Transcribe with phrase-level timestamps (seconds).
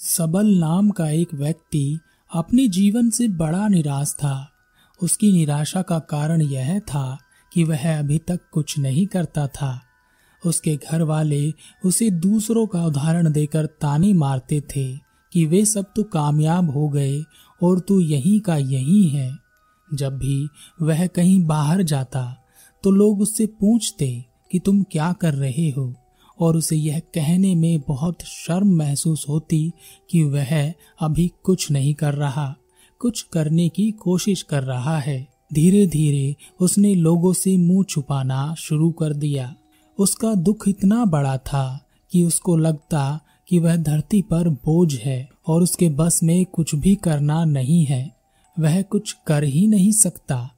[0.00, 1.98] सबल नाम का एक व्यक्ति
[2.30, 4.50] अपने जीवन से बड़ा निराश था।
[5.00, 7.18] उसकी निराशा का कारण यह था
[7.52, 9.80] कि वह अभी तक कुछ नहीं करता था।
[10.46, 11.52] उसके घर वाले
[11.84, 14.86] उसे दूसरों का उदाहरण देकर ताने मारते थे
[15.32, 17.20] कि वे सब तो कामयाब हो गए
[17.62, 19.30] और तू यहीं का यहीं है।
[19.94, 20.48] जब भी
[20.82, 22.22] वह कहीं बाहर जाता
[22.84, 25.94] तो लोग उससे पूछते कि तुम क्या कर रहे हो?
[26.40, 29.72] और उसे यह कहने में बहुत शर्म महसूस होती
[30.10, 32.56] कि वह अभी कुछ नहीं कर रहा,
[32.98, 38.90] कुछ करने की कोशिश कर रहा है। धीरे धीरे उसने लोगों से मुँह छुपाना शुरू
[38.90, 39.54] कर दिया।
[39.98, 45.62] उसका दुख इतना बड़ा था कि उसको लगता कि वह धरती पर बोझ है और
[45.62, 48.16] उसके बस में कुछ भी करना नहीं है।
[48.56, 50.50] वह कुछ कर ही नहीं सकता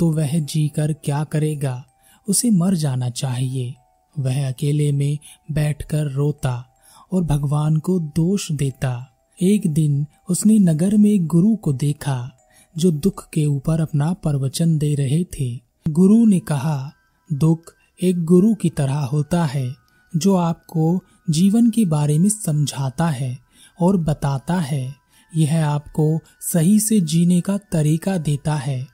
[0.00, 1.84] तो वह जीकर क्या करेगा?
[2.28, 3.74] उसे मर जाना चाहिए।
[4.18, 5.18] वह अकेले में
[5.52, 6.68] बैठकर रोता
[7.12, 9.08] और भगवान को दोष देता।
[9.42, 12.30] एक दिन उसने नगर में एक गुरु को देखा,
[12.78, 16.92] जो दुख के ऊपर अपना प्रवचन दे रहे थे। गुरु ने कहा,
[17.32, 19.74] दुख एक गुरु की तरह होता है,
[20.16, 23.38] जो आपको जीवन के बारे में समझाता है
[23.80, 24.94] और बताता है।
[25.36, 28.91] यह आपको सही से जीने का तरीका देता है।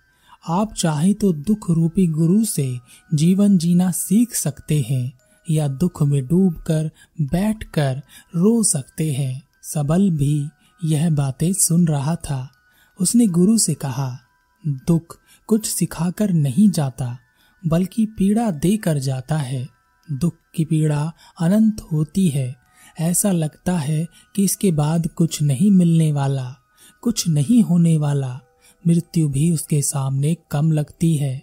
[0.49, 2.79] आप चाहे तो दुख रूपी गुरु से
[3.15, 5.13] जीवन जीना सीख सकते हैं,
[5.51, 8.03] या दुख में डूबकर, बैठकर
[8.37, 10.49] रो सकते हैं। सबल भी
[10.85, 12.53] यह बातें सुन रहा था।
[13.01, 14.19] उसने गुरु से कहा,
[14.67, 17.19] दुख कुछ सिखाकर नहीं जाता,
[17.67, 19.69] बल्कि पीड़ा देकर जाता है।
[20.13, 22.57] दुख की पीड़ा अनंत होती है।
[23.01, 26.57] ऐसा लगता है कि इसके बाद कुछ नहीं मिलने वाला,
[27.01, 28.41] कुछ नहीं होने वाला।
[28.87, 31.43] मृत्यु भी उसके सामने कम लगती है।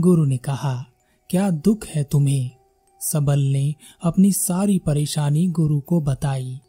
[0.00, 0.86] गुरु ने कहा,
[1.30, 2.50] क्या दुख है तुम्हें?
[3.00, 6.60] सबल ने अपनी सारी परेशानी गुरु को बताई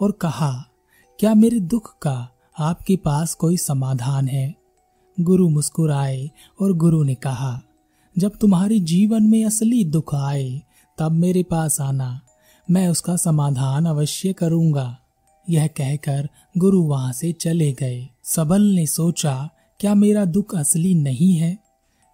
[0.00, 0.64] और कहा,
[1.20, 2.28] क्या मेरे दुख का
[2.58, 4.54] आपके पास कोई समाधान है?
[5.20, 7.62] गुरु मुस्कुराए और गुरु ने कहा,
[8.18, 10.62] जब तुम्हारे जीवन में असली दुख आए,
[10.98, 12.20] तब मेरे पास आना।
[12.70, 14.98] मैं उसका समाधान अवश्य करूँगा।
[15.50, 21.34] यह कहकर गुरु वहाँ से चले गए। सबल ने सोचा, क्या मेरा दुख असली नहीं
[21.34, 21.58] है?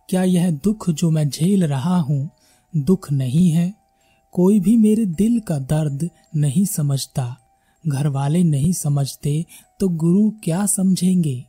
[0.09, 2.31] क्या यह दुख जो मैं झेल रहा हूँ,
[2.77, 3.75] दुख नहीं है?
[4.33, 7.37] कोई भी मेरे दिल का दर्द नहीं समझता
[7.89, 9.45] घर वाले नहीं समझते
[9.81, 11.45] तो गुरु क्या समझेंगे?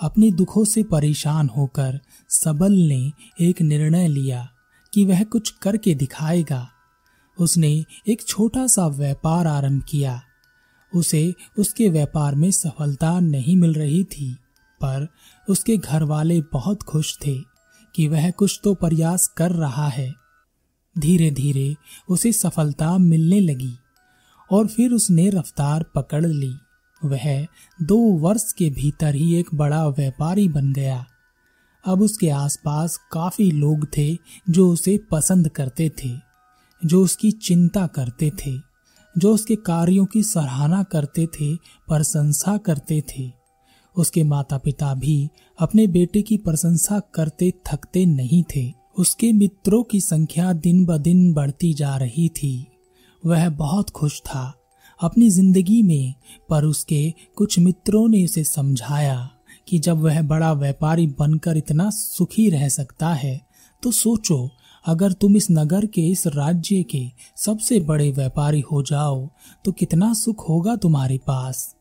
[0.00, 4.48] अपने दुखों से परेशान होकर सबल ने एक निर्णय लिया
[4.94, 6.68] कि वह कुछ करके दिखाएगा।
[7.40, 10.20] उसने एक छोटा सा व्यापार आरंभ किया।
[10.96, 14.32] उसे उसके व्यापार में सफलता नहीं मिल रही थी।
[14.80, 15.08] पर
[15.48, 17.38] उसके घर वाले बहुत खुश थे
[17.94, 20.14] कि वह कुछ तो प्रयास कर रहा है।
[20.98, 21.76] धीरे धीरे
[22.08, 23.74] उसे सफलता मिलने लगी
[24.50, 26.54] और फिर उसने रफ्तार पकड़ ली।
[27.04, 27.46] वह
[27.82, 31.04] दो वर्ष के भीतर ही एक बड़ा व्यापारी बन गया।
[31.86, 34.18] अब उसके आसपास काफ़ी लोग थे
[34.50, 36.10] जो उसे पसंद करते थे,
[36.84, 38.65] जो उसकी चिंता करते थे।
[39.18, 41.54] जो उसके कार्यों की सराहना करते थे,
[41.88, 43.30] प्रशंसा करते थे।
[43.96, 45.28] उसके माता पिता भी
[45.58, 51.32] अपने बेटे की प्रशंसा करते थकते नहीं थे। उसके मित्रों की संख्या दिन ब दिन
[51.34, 52.66] बढ़ती जा रही थी।
[53.26, 54.52] वह बहुत खुश था।
[55.00, 56.14] अपनी ज़िंदगी में,
[56.48, 59.30] पर उसके कुछ मित्रों ने उसे समझाया
[59.68, 63.40] कि जब वह बड़ा व्यापारी बनकर इतना सुखी रह सकता है
[63.82, 64.50] तो सोचो
[64.86, 67.02] अगर तुम इस नगर के इस राज्य के
[67.36, 69.26] सबसे बड़े व्यापारी हो जाओ
[69.64, 71.74] तो कितना सुख होगा तुम्हारे पास।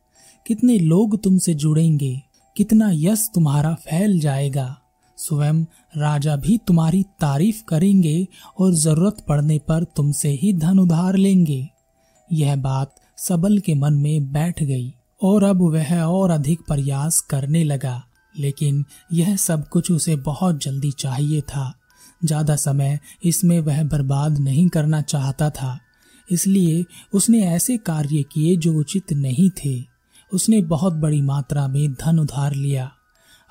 [0.45, 2.21] कितने लोग तुमसे जुड़ेंगे,
[2.55, 4.75] कितना यश तुम्हारा फैल जाएगा।
[5.17, 5.63] स्वयं
[5.97, 8.27] राजा भी तुम्हारी तारीफ़ करेंगे
[8.59, 11.67] और ज़रूरत पड़ने पर तुमसे ही धन उधार लेंगे।
[12.29, 17.63] यह बात सबल के मन में बैठ गई और अब वह और अधिक प्रयास करने
[17.63, 18.01] लगा,
[18.35, 18.83] लेकिन
[19.13, 21.73] यह सब कुछ उसे बहुत जल्दी चाहिए था।
[22.25, 25.77] ज़्यादा समय इसमें वह बर्बाद नहीं करना चाहता था।
[26.29, 26.83] इसलिए
[27.13, 29.79] उसने ऐसे कार्य किए जो उचित नहीं थे।
[30.31, 32.91] उसने बहुत बड़ी मात्रा में धन उधार लिया,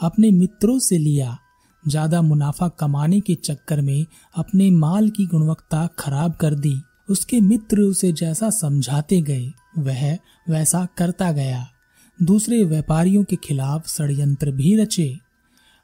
[0.01, 1.37] अपने मित्रों से लिया,
[1.85, 6.75] ज़्यादा मुनाफा कमाने के चक्कर में अपने माल की गुणवत्ता खराब कर दी।
[7.09, 10.19] उसके मित्र उसे जैसा समझाते गए, वह
[10.49, 11.67] वैसा करता गया।
[12.19, 15.07] दूसरे व्यापारियों के खिलाफ षड्यंत्र भी रचे।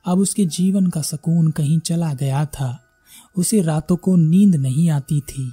[0.06, 2.84] अब उसके जीवन का सुकून कहीं चला गया था।
[3.36, 5.52] उसे रातों को नींद नहीं आती थी।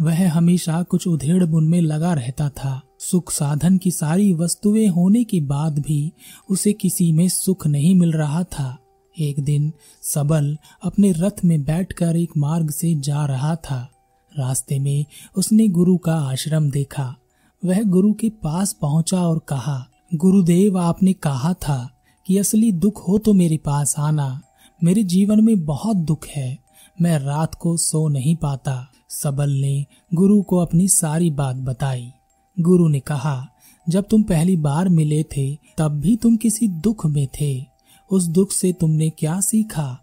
[0.00, 5.24] वह हमेशा कुछ उधेड़ बुन में लगा रहता था। सुख साधन की सारी वस्तुएँ होने
[5.24, 6.12] के बाद भी
[6.50, 8.78] उसे किसी में सुख नहीं मिल रहा था।
[9.20, 13.90] एक दिन सबल अपने रथ में बैठकर एक मार्ग से जा रहा था।
[14.38, 15.04] रास्ते में
[15.36, 17.16] उसने गुरु का आश्रम देखा।
[17.64, 21.93] वह गुरु के पास पहुँचा और कहा, गुरुदेव, आपने कहा था
[22.26, 24.40] कि असली दुख हो तो मेरे पास आना।
[24.84, 26.58] मेरे जीवन में बहुत दुख है।
[27.00, 32.12] मैं रात को सो नहीं पाता। सबल ने गुरु को अपनी सारी बात बताई।
[32.60, 33.48] गुरु ने कहा,
[33.88, 37.64] जब तुम पहली बार मिले थे, तब भी तुम किसी दुख में थे।
[38.10, 39.98] उस दुख से तुमने क्या सीखा?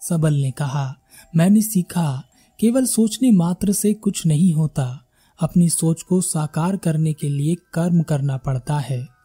[0.00, 0.96] सबल ने कहा,
[1.36, 2.22] मैंने सीखा,
[2.60, 5.02] केवल सोचने मात्र से कुछ नहीं होता।
[5.40, 9.15] अपनी सोच को साकार करने के लिए कर्म करना पड़ता है।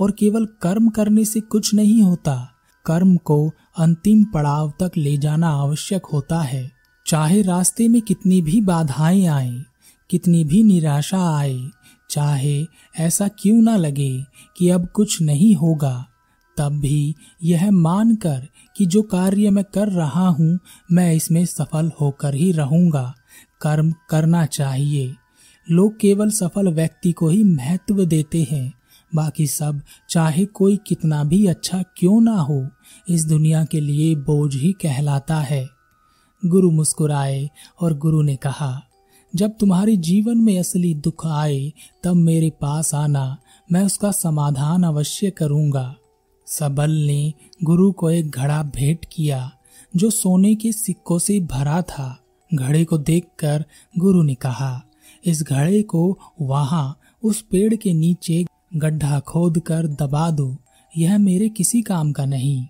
[0.00, 2.50] और केवल कर्म करने से कुछ नहीं होता।
[2.86, 6.70] कर्म को अंतिम पड़ाव तक ले जाना आवश्यक होता है।
[7.06, 9.62] चाहे रास्ते में कितनी भी बाधाएँ आए
[10.10, 11.70] कितनी भी निराशा आए
[12.10, 12.66] चाहे
[12.98, 14.24] ऐसा क्यों ना लगे
[14.56, 16.06] कि अब कुछ नहीं होगा,
[16.56, 20.58] तब भी यह मानकर कि जो कार्य मैं कर रहा हूँ,
[20.92, 23.14] मैं इसमें सफल होकर ही रहूँगा।
[23.60, 25.14] कर्म करना चाहिए।
[25.70, 28.72] लोग केवल सफल व्यक्ति को ही महत्व देते हैं।
[29.14, 29.80] बाकी सब,
[30.10, 32.68] चाहे कोई कितना भी अच्छा क्यों ना हो,
[33.08, 35.68] इस दुनिया के लिए बोझ ही कहलाता है।
[36.46, 37.50] गुरु मुस्कुराए
[37.80, 38.82] और गुरु ने कहा,
[39.34, 41.72] जब तुम्हारे जीवन में असली दुख आए,
[42.04, 43.38] तब मेरे पास आना,
[43.72, 45.96] मैं उसका समाधान अवश्य करूँगा।
[46.46, 47.32] सबल ने
[47.62, 49.52] गुरु को एक घड़ा भेंट किया,
[49.96, 52.20] जो सोने के सिक्कों से भरा था।
[52.54, 53.64] घड़े को देखकर
[53.98, 54.82] गुरु ने कहा,
[55.24, 58.44] इस घड़े को वहाँ, उस पेड़ के नीचे
[58.76, 60.56] गड्ढा खोद कर दबा दो।
[60.96, 62.66] यह मेरे किसी काम का नहीं।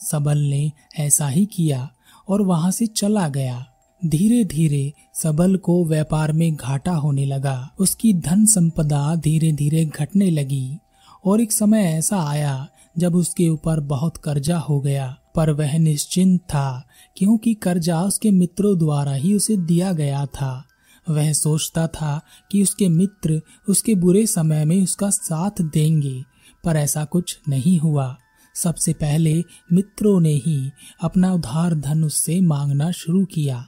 [0.00, 1.90] सबल ने ऐसा ही किया
[2.28, 3.66] और वहाँ से चला गया।
[4.06, 10.30] धीरे धीरे सबल को व्यापार में घाटा होने लगा। उसकी धन संपदा धीरे धीरे घटने
[10.30, 10.78] लगी
[11.24, 16.40] और एक समय ऐसा आया जब उसके ऊपर बहुत कर्जा हो गया। पर वह निश्चिंत
[16.40, 20.64] था, क्योंकि कर्जा उसके मित्रों द्वारा ही उसे दिया गया था।
[21.10, 22.20] वह सोचता था
[22.50, 26.24] कि उसके मित्र उसके बुरे समय में उसका साथ देंगे,
[26.64, 28.16] पर ऐसा कुछ नहीं हुआ।
[28.54, 30.70] सबसे पहले मित्रों ने ही
[31.02, 33.66] अपना उधार धन उससे मांगना शुरू किया।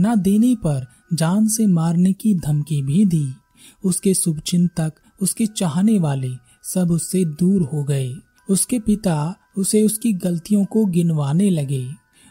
[0.00, 3.34] न देने पर जान से मारने की धमकी भी दी।
[3.84, 4.92] उसके शुभचिंतक,
[5.22, 6.30] उसके चाहने वाले
[6.62, 8.14] सब उससे दूर हो गए।
[8.50, 11.90] उसके पिता उसे उसकी गलतियों को गिनवाने लगे।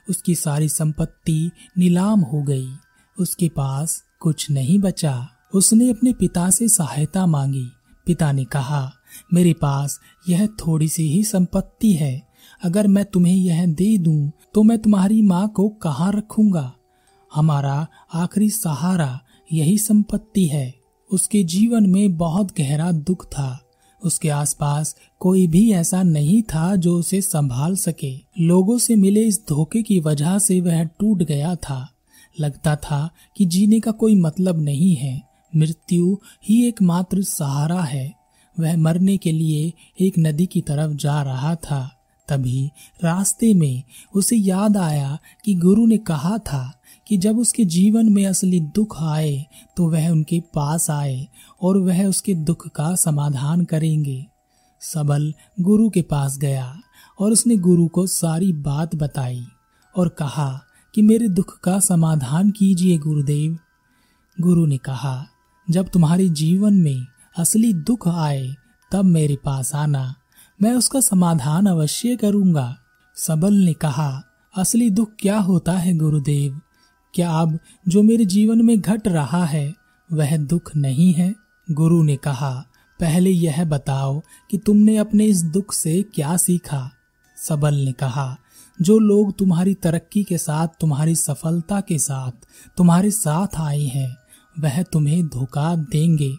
[0.10, 2.74] उसकी सारी संपत्ति नीलाम हो गई।
[3.20, 7.66] उसके पास कुछ नहीं बचा। उसने अपने पिता से सहायता मांगी।
[8.06, 8.92] पिता ने कहा,
[9.34, 10.00] मेरे पास
[10.30, 12.28] यह थोड़ी सी ही संपत्ति है।
[12.64, 16.74] अगर मैं तुम्हें यह दे दूँ तो मैं तुम्हारी माँ को कहाँ रखूँगा?
[17.34, 19.20] हमारा आखिरी सहारा
[19.54, 20.74] यही संपत्ति है।
[21.12, 23.60] उसके जीवन में बहुत गहरा दुख था।
[24.04, 29.42] उसके आसपास कोई भी ऐसा नहीं था जो उसे संभाल सके। लोगों से मिले इस
[29.50, 31.94] धोखे की वजह से वह टूट गया था।
[32.40, 35.22] लगता था कि जीने का कोई मतलब नहीं है।
[35.56, 36.18] मृत्यु
[36.50, 38.14] ही एकमात्र सहारा है।
[38.60, 41.96] वह मरने के लिए एक नदी की तरफ़ जा रहा था।
[42.28, 42.72] तभी
[43.04, 43.84] रास्ते में
[44.16, 49.04] उसे याद आया कि गुरु ने कहा था कि जब उसके जीवन में असली दुख
[49.04, 49.46] आए
[49.78, 51.28] तो वह उनके पास आए
[51.62, 54.26] और वह उसके दुख का समाधान करेंगे।
[54.82, 56.80] सबल गुरु के पास गया
[57.20, 59.46] और उसने गुरु को सारी बात बताई
[59.96, 60.62] और कहा
[60.96, 63.60] कि मेरे दुख का समाधान कीजिए गुरुदेव।
[64.42, 65.28] गुरु ने कहा,
[65.70, 67.06] जब तुम्हारे जीवन में
[67.38, 68.56] असली दुख आए,
[68.92, 70.16] तब मेरे पास आना।
[70.62, 72.78] मैं उसका समाधान अवश्य करूँगा।
[73.16, 74.24] सबल ने कहा,
[74.58, 76.62] असली दुख क्या होता है गुरुदेव?
[77.14, 79.76] क्या अब जो मेरे जीवन में घट रहा है,
[80.14, 81.36] वह दुख नहीं है?
[81.72, 82.66] गुरु ने कहा,
[83.00, 84.22] पहले यह बताओ
[84.52, 86.92] कि तुमने अपने इस दुख से क्या सीखा?
[87.38, 88.38] सबल ने कहा
[88.82, 92.32] जो लोग तुम्हारी तरक्की के साथ, तुम्हारी सफलता के साथ,
[92.78, 94.16] तुम्हारे साथ आए हैं,
[94.60, 96.36] वह तुम्हें धोखा देंगे,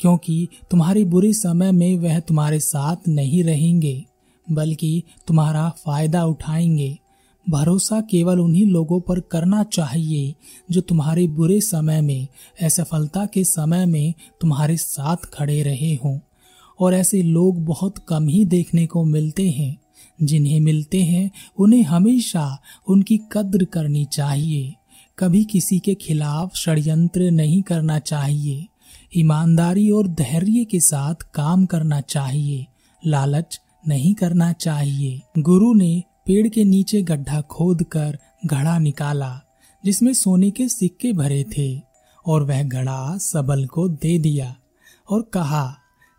[0.00, 4.04] क्योंकि तुम्हारे बुरे समय में वह तुम्हारे साथ नहीं रहेंगे,
[4.52, 6.98] बल्कि तुम्हारा फ़ायदा उठाएँगे।
[7.50, 10.34] भरोसा केवल उन्हीं लोगों पर करना चाहिए,
[10.70, 12.28] जो तुम्हारे बुरे समय में,
[12.62, 16.18] असफलता के समय में तुम्हारे साथ खड़े रहे हों।
[16.80, 19.83] और ऐसे लोग बहुत कम ही देखने को मिलते हैं।
[20.22, 24.74] जिन्हें मिलते हैं, उन्हें हमेशा उनकी कद्र करनी चाहिए।
[25.18, 28.66] कभी किसी के खिलाफ षड्यंत्र नहीं करना चाहिए।
[29.16, 32.66] ईमानदारी और धैर्य के साथ काम करना चाहिए।
[33.06, 39.40] लालच नहीं करना चाहिए। गुरु ने पेड़ के नीचे गड्ढा खोद कर घड़ा निकाला,
[39.84, 41.80] जिसमें सोने के सिक्के भरे थे,
[42.26, 44.56] और वह घड़ा सबल को दे दिया
[45.10, 45.76] और कहा,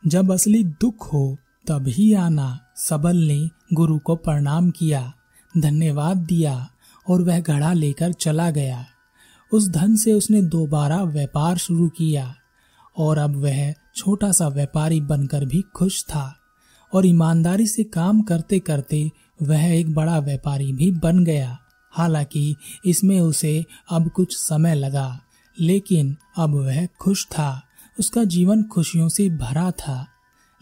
[0.08, 1.38] जब असली दुख हो
[1.68, 5.14] तभी आना। सबल ने गुरु को प्रणाम किया,
[5.58, 6.70] धन्यवाद दिया
[7.10, 8.86] और वह घड़ा लेकर चला गया।
[9.54, 12.36] उस धन से उसने दोबारा व्यापार शुरू किया
[12.98, 16.36] और अब वह छोटा सा व्यापारी बनकर भी खुश था
[16.94, 21.58] और ईमानदारी से काम करते करते वह एक बड़ा व्यापारी भी बन गया।
[21.92, 22.56] हालाँकि
[22.86, 25.20] इसमें उसे अब कुछ समय लगा,
[25.60, 27.62] लेकिन अब वह खुश था।
[28.00, 30.08] उसका जीवन खुशियों से भरा था।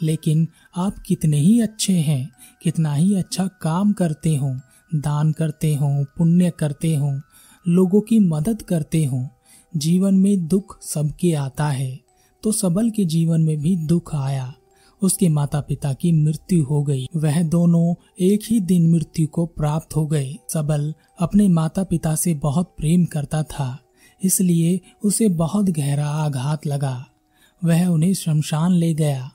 [0.01, 0.47] लेकिन
[0.77, 2.29] आप कितने ही अच्छे हैं,
[2.63, 4.55] कितना ही अच्छा काम करते हो,
[4.95, 7.21] दान करते हो, पुण्य करते हो,
[7.67, 9.27] लोगों की मदद करते हो,
[9.77, 11.99] जीवन में दुख सबके आता है।
[12.43, 14.53] तो सबल के जीवन में भी दुख आया।
[15.01, 19.95] उसके माता पिता की मृत्यु हो गई। वह दोनों एक ही दिन मृत्यु को प्राप्त
[19.95, 23.79] हो गए। सबल अपने माता पिता से बहुत प्रेम करता था,
[24.23, 27.05] इसलिए उसे बहुत गहरा आघात लगा।
[27.63, 29.31] वह उन्हें शमशान ले गया।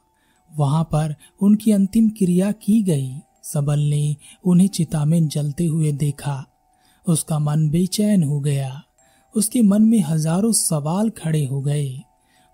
[0.50, 3.10] वहाँ पर उनकी अंतिम क्रिया की गई।
[3.44, 6.44] सबल ने उन्हें चिता में जलते हुए देखा।
[7.06, 8.82] उसका मन बेचैन हो गया।
[9.34, 11.88] उसके मन में हज़ारों सवाल खड़े हो गए।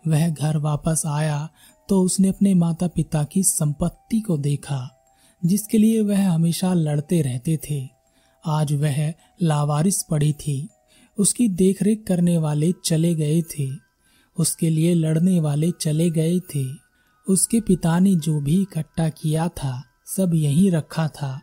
[0.04, 1.48] वह घर वापस आया
[1.88, 4.88] तो उसने अपने माता पिता की संपत्ति को देखा,
[5.42, 7.82] जिसके लिए वह हमेशा लड़ते रहते थे।
[8.44, 10.68] आज वह लावारिस पड़ी थी।
[11.18, 13.68] उसकी देखरेख करने वाले चले गए थे।
[14.36, 16.64] उसके लिए लड़ने वाले चले गए थे।
[17.28, 21.40] उसके पिता ने जो भी इकट्ठा किया था, सब यहीं रखा था।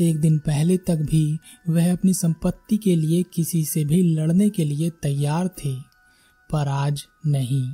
[0.00, 1.38] एक दिन पहले तक भी
[1.68, 5.74] वह अपनी संपत्ति के लिए किसी से भी लड़ने के लिए तैयार थे,
[6.50, 7.72] पर आज नहीं।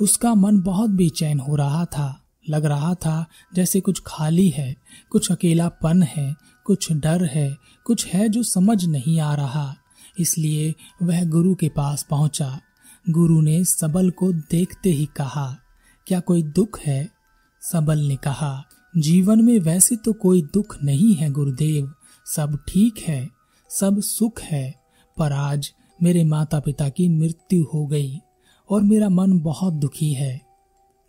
[0.00, 4.76] उसका मन बहुत बेचैन हो रहा था। लग रहा था जैसे कुछ खाली है,
[5.10, 9.76] कुछ अकेलापन है, कुछ डर है, कुछ है जो समझ नहीं आ रहा।
[10.18, 12.60] इसलिए वह गुरु के पास पहुँचा।
[13.10, 15.56] गुरु ने सबल को देखते ही कहा
[16.10, 17.10] क्या कोई दुख है?
[17.62, 18.64] सबल ने कहा,
[18.98, 21.92] जीवन में वैसे तो कोई दुख नहीं है गुरुदेव।
[22.26, 23.28] सब ठीक है,
[23.70, 24.74] सब सुख है,
[25.18, 28.18] पर आज मेरे माता पिता की मृत्यु हो गई
[28.70, 30.40] और मेरा मन बहुत दुखी है।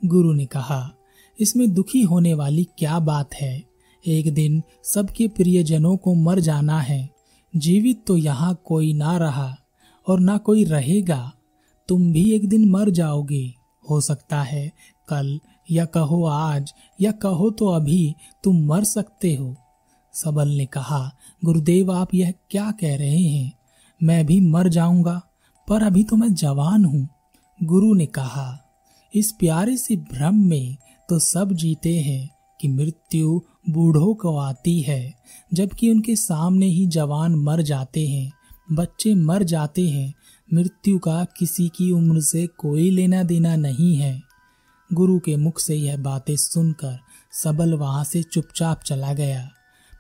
[0.06, 0.94] गुरु ने कहा,
[1.40, 3.64] इसमें दुखी होने वाली क्या बात है?
[4.08, 7.10] एक दिन सबके प्रियजनों को मर जाना है।
[7.56, 9.58] जीवित तो यहाँ कोई ना रहा
[10.08, 11.34] और ना कोई रहेगा।
[11.88, 13.54] तुम भी एक दिन मर जाओगे।
[13.90, 14.72] हो सकता है
[15.12, 15.40] कल,
[15.72, 19.56] या कहो आज, या कहो तो अभी, तुम मर सकते हो।
[20.14, 21.12] सबल ने कहा,
[21.46, 23.54] गुरुदेव, आप यह क्या कह रहे हैं?
[24.04, 25.22] मैं भी मर जाऊँगा,
[25.68, 27.08] पर अभी तो मैं जवान हूँ।
[27.64, 28.58] गुरु ने कहा,
[29.16, 30.78] इस प्यारे से भ्रम में
[31.10, 32.30] तो सब जीते हैं
[32.62, 35.14] कि मृत्यु बूढ़ों को आती है,
[35.54, 38.32] जबकि उनके सामने ही जवान मर जाते हैं।
[38.72, 40.14] बच्चे मर जाते हैं,
[40.54, 44.31] मृत्यु का किसी की उम्र से कोई लेना देना नहीं है।
[44.94, 47.00] गुरु के मुख से यह बातें सुनकर
[47.32, 49.50] सबल वहाँ से चुपचाप चला गया।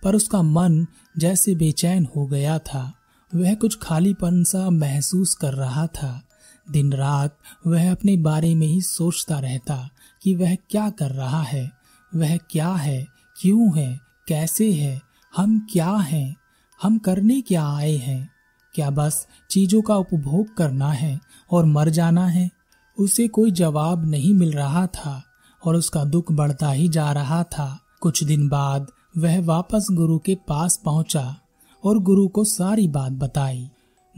[0.03, 2.93] पर उसका मन जैसे बेचैन हो गया था।
[3.35, 6.23] वह कुछ खालीपन सा महसूस कर रहा था।
[6.71, 9.89] दिन रात वह अपने बारे में ही सोचता रहता
[10.23, 11.71] कि वह क्या कर रहा है।
[12.15, 13.07] वह क्या है?
[13.41, 13.99] क्यों है?
[14.27, 15.01] कैसे है?
[15.35, 16.35] हम क्या हैं?
[16.81, 18.29] हम करने क्या आए हैं?
[18.73, 21.19] क्या बस चीज़ों का उपभोग करना है
[21.51, 22.60] और मर जाना है?
[23.01, 25.21] उसे कोई जवाब नहीं मिल रहा था
[25.63, 30.35] और उसका दुख बढ़ता ही जा रहा था। कुछ दिन बाद वह वापस गुरु के
[30.47, 31.35] पास पहुँचा
[31.83, 33.69] और गुरु को सारी बात बताई।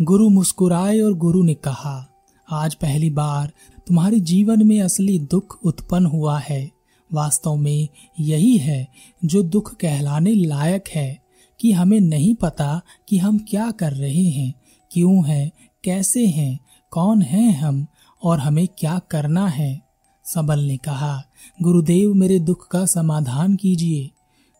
[0.01, 2.07] गुरु मुस्कुराए और गुरु ने कहा,
[2.47, 3.51] आज पहली बार
[3.87, 6.71] तुम्हारे जीवन में असली दुख उत्पन्न हुआ है।
[7.09, 7.87] वास्तव में
[8.19, 8.87] यही है
[9.25, 11.21] जो दुख कहलाने लायक है
[11.59, 14.53] कि हमें नहीं पता कि हम क्या कर रहे हैं,
[14.91, 15.51] क्यों हैं,
[15.83, 16.59] कैसे हैं,
[16.91, 17.85] कौन हैं हम
[18.23, 19.81] और हमें क्या करना है?
[20.25, 21.23] सबल ने कहा,
[21.61, 24.11] गुरुदेव मेरे दुख का समाधान कीजिए।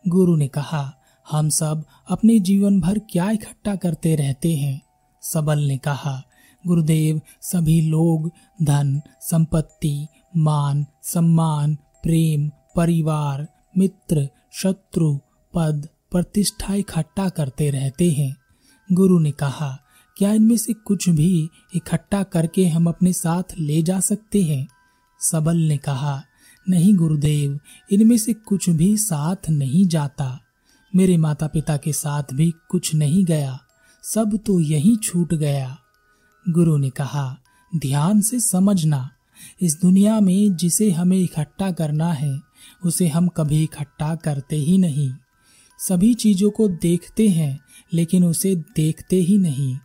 [0.08, 0.94] गुरु ने कहा,
[1.32, 4.82] हम सब अपने जीवन भर क्या इकट्ठा करते रहते हैं?
[5.22, 6.24] सबल ने कहा,
[6.68, 8.32] गुरुदेव, सभी लोग,
[8.64, 15.18] धन, संपत्ति, मान, सम्मान, प्रेम, परिवार, मित्र, शत्रु,
[15.54, 18.36] पद, प्रतिष्ठा इकट्ठा करते रहते हैं।
[18.92, 19.80] गुरु ने कहा
[20.18, 24.68] क्या इनमें से कुछ भी इकट्ठा करके हम अपने साथ ले जा सकते हैं?
[25.20, 26.24] सबल ने कहा,
[26.70, 27.60] नहीं गुरुदेव,
[27.92, 30.40] इनमें से कुछ भी साथ नहीं जाता।
[30.96, 33.60] मेरे माता पिता के साथ भी कुछ नहीं गया,
[34.04, 35.78] सब तो यही छूट गया।
[36.50, 37.38] गुरु ने कहा,
[37.78, 39.10] ध्यान से समझना,
[39.62, 42.40] इस दुनिया में जिसे हमें इकट्ठा करना है,
[42.86, 45.12] उसे हम कभी इकट्ठा करते ही नहीं।
[45.80, 47.60] सभी चीज़ों को देखते हैं,
[47.94, 49.78] लेकिन उसे देखते ही नहीं।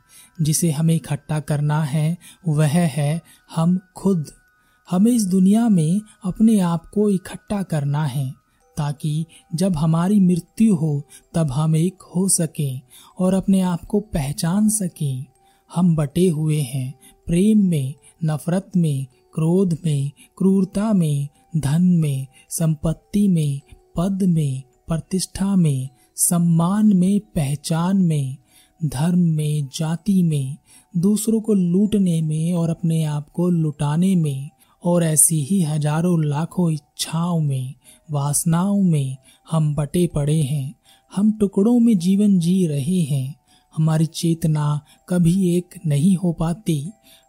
[0.42, 2.18] जिसे हमें इकट्ठा करना है,
[2.48, 3.22] वह है
[3.54, 4.26] हम खुद।
[4.90, 8.34] हमें इस दुनिया में अपने आप को इकट्ठा करना है,
[8.76, 11.02] ताकि जब हमारी मृत्यु हो,
[11.34, 12.80] तब हम एक हो सकें
[13.18, 15.24] और अपने आप को पहचान सकें।
[15.74, 16.94] हम बटे हुए हैं,
[17.26, 23.60] प्रेम में, नफरत में, क्रोध में, क्रूरता में, धन में, संपत्ति में,
[23.96, 28.36] पद में, प्रतिष्ठा में, सम्मान में, पहचान में।
[28.84, 30.56] धर्म में, जाति में,
[30.96, 34.50] दूसरों को लूटने में और अपने आप को लुटाने में
[34.84, 37.74] और ऐसी ही हज़ारों लाखों इच्छाओं में,
[38.10, 39.16] वासनाओं में
[39.50, 40.74] हम बटे पड़े हैं।
[41.16, 43.37] हम टुकड़ों में जीवन जी रहे हैं।
[43.78, 46.82] हमारी चेतना कभी एक नहीं हो पाती।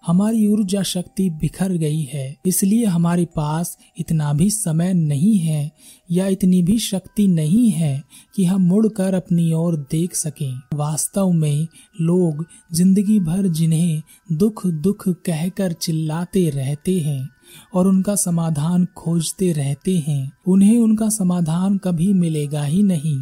[0.03, 5.71] हमारी ऊर्जा शक्ति बिखर गई है। इसलिए हमारे पास इतना भी समय नहीं है
[6.11, 8.01] या इतनी भी शक्ति नहीं है
[8.35, 11.67] कि हम मुड़कर अपनी ओर देख सकें। वास्तव में
[12.01, 14.01] लोग ज़िंदगी भर जिन्हें
[14.31, 17.29] दुख दुख कहकर चिल्लाते रहते हैं
[17.73, 23.19] और उनका समाधान खोजते रहते हैं, उन्हें उनका समाधान कभी मिलेगा ही नहीं,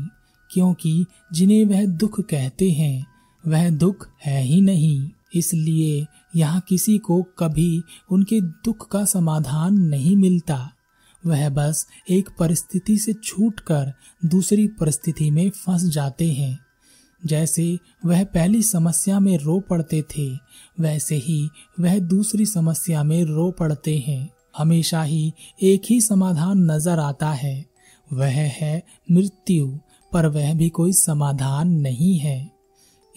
[0.50, 3.06] क्योंकि जिन्हें वह दुख कहते हैं
[3.46, 10.16] वह दुख है ही नहीं। इसलिए यहाँ किसी को कभी उनके दुख का समाधान नहीं
[10.16, 10.72] मिलता।
[11.26, 13.94] वह बस एक परिस्थिति से छूटकर
[14.26, 16.60] दूसरी परिस्थिति में फंस जाते हैं।
[17.26, 20.28] जैसे वह पहली समस्या में रो पड़ते थे,
[20.80, 27.00] वैसे ही वह दूसरी समस्या में रो पड़ते हैं। हमेशा ही एक ही समाधान नज़र
[27.00, 27.66] आता है।
[28.14, 29.68] वह है मृत्यु,
[30.14, 32.57] पर वह भी कोई समाधान नहीं है।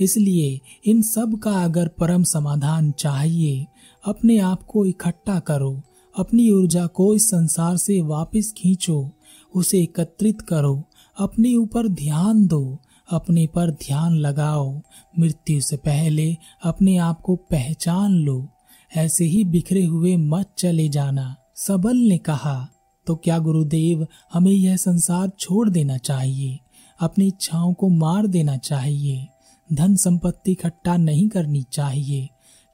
[0.01, 3.67] इसलिए इन सब का अगर परम समाधान चाहिए,
[4.05, 5.81] अपने आप को इकट्ठा करो,
[6.15, 9.11] अपनी ऊर्जा को इस संसार से वापस खींचो,
[9.55, 10.83] उसे एकत्रित करो,
[11.17, 12.79] अपने ऊपर ध्यान दो,
[13.09, 14.81] अपने पर ध्यान लगाओ,
[15.19, 18.49] मृत्यु से पहले अपने आप को पहचान लो,
[18.93, 22.69] ऐसे ही बिखरे हुए मत चले जाना। सबल ने कहा
[23.07, 26.59] तो क्या गुरुदेव, हमें यह संसार छोड़ देना चाहिए,
[27.01, 29.27] अपनी इच्छाओं को मार देना चाहिए?
[29.73, 32.29] धन संपत्ति इकट्ठा नहीं करनी चाहिए।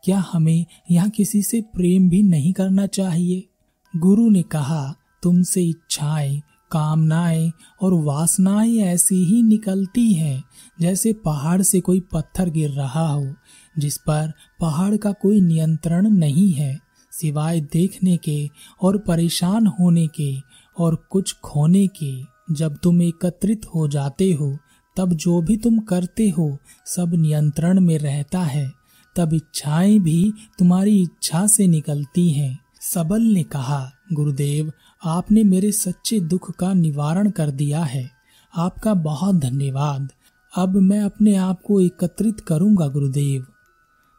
[0.05, 3.49] क्या हमें यहाँ किसी से प्रेम भी नहीं करना चाहिए?
[3.97, 10.45] गुरु ने कहा, तुमसे इच्छाएँ, कामनाएँ और वासनाएँ ऐसी ही निकलती हैं,
[10.81, 13.35] जैसे पहाड़ से कोई पत्थर गिर रहा हो,
[13.79, 16.79] जिस पर पहाड़ का कोई नियंत्रण नहीं है,
[17.13, 18.49] सिवाय देखने के
[18.83, 20.37] और परेशान होने के
[20.79, 24.59] और कुछ खोने के। जब तुम एकत्रित हो जाते हो
[24.97, 28.73] तब जो भी तुम करते हो, सब नियंत्रण में रहता है।
[29.17, 34.73] तब इच्छाएँ भी तुम्हारी इच्छा से निकलती हैं। सबल ने कहा, गुरुदेव,
[35.05, 38.11] आपने मेरे सच्चे दुख का निवारण कर दिया है।
[38.57, 40.13] आपका बहुत धन्यवाद।
[40.57, 43.47] अब मैं अपने आप को एकत्रित करूँगा, गुरुदेव।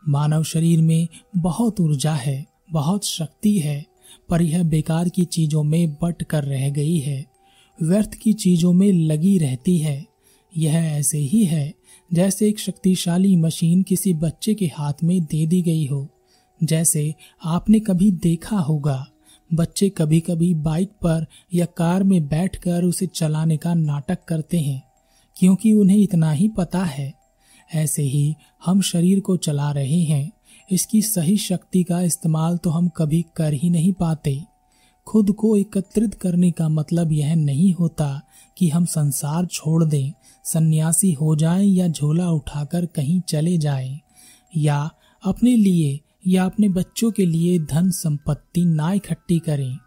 [0.09, 3.85] मानव शरीर में बहुत ऊर्जा है, बहुत शक्ति है,
[4.29, 7.25] पर यह बेकार की चीज़ों में बट कर रह गई है।
[7.83, 10.16] व्यर्थ की चीज़ों में लगी रहती है।
[10.57, 11.73] यह ऐसे ही है
[12.11, 16.07] जैसे एक शक्तिशाली मशीन किसी बच्चे के हाथ में दे दी गई हो।
[16.61, 17.13] जैसे
[17.45, 19.05] आपने कभी देखा होगा,
[19.51, 24.81] बच्चे कभी कभी बाइक पर या कार में बैठकर उसे चलाने का नाटक करते हैं,
[25.37, 27.13] क्योंकि उन्हें इतना ही पता है।
[27.69, 30.31] ऐसे ही हम शरीर को चला रहे हैं,
[30.69, 34.39] इसकी सही शक्ति का इस्तेमाल तो हम कभी कर ही नहीं पाते।
[35.07, 38.21] खुद को एकत्रित करने का मतलब यह नहीं होता
[38.57, 40.11] कि हम संसार छोड़ दें,
[40.43, 43.99] सन्यासी हो जाएँ या झोला उठाकर कहीं चले जाएँ,
[44.57, 44.89] या
[45.25, 49.77] अपने लिए या अपने बच्चों के लिए धन संपत्ति ना इकट्ठी करें।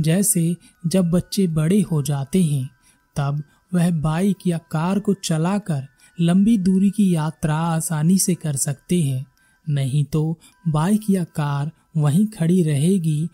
[0.00, 2.70] जैसे जब बच्चे बड़े हो जाते हैं,
[3.16, 3.42] तब
[3.74, 5.86] वह बाइक या कार को चलाकर
[6.20, 9.26] लंबी दूरी की यात्रा आसानी से कर सकते हैं।
[9.68, 13.28] नहीं तो बाइक या कार वहीं खड़ी रहेगी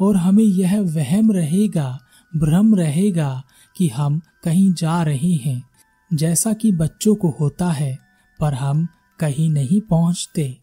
[0.00, 1.98] और हमें यह वहम रहेगा,
[2.36, 3.42] भ्रम रहेगा
[3.82, 5.62] कि हम कहीं जा रहे हैं,
[6.14, 7.98] जैसा कि बच्चों को होता है,
[8.40, 10.61] पर हम कहीं नहीं पहुँचते।